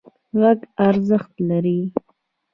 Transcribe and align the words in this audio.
غږ 0.39 0.59
ارزښت 0.87 1.33
لري. 1.49 1.79